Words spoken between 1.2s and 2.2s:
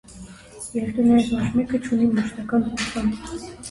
ոչ մեկը չունի